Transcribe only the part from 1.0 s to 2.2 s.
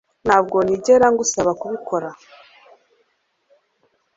ngusaba kubikora